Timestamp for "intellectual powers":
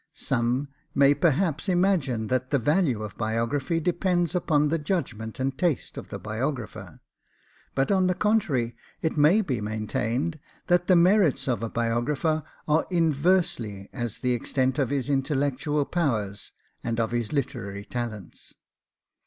15.07-16.51